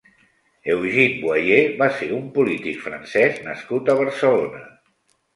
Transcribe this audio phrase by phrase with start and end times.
[0.75, 4.63] Eugène Boyer va ser un polític francès nascut a Barcelona.